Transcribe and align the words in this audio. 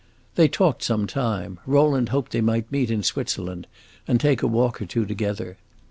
They 0.33 0.47
talked 0.47 0.81
some 0.81 1.05
time; 1.05 1.59
Rowland 1.67 2.09
hoped 2.09 2.31
they 2.31 2.41
might 2.41 2.71
meet 2.71 2.89
in 2.89 3.03
Switzerland, 3.03 3.67
and 4.07 4.19
take 4.19 4.41
a 4.41 4.47
walk 4.47 4.81
or 4.81 4.85
two 4.87 5.05
together. 5.05 5.59